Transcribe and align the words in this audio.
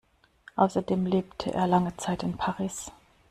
Außerdem 0.55 1.05
lebte 1.05 1.53
er 1.53 1.67
lange 1.67 1.95
Zeit 1.97 2.23
in 2.23 2.35
Paris. 2.35 2.91